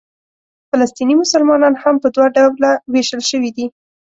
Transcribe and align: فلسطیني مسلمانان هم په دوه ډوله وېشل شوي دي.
فلسطیني 0.69 1.15
مسلمانان 1.21 1.73
هم 1.83 1.95
په 2.03 2.07
دوه 2.15 2.27
ډوله 2.35 2.71
وېشل 2.93 3.21
شوي 3.29 3.51
دي. 3.57 3.65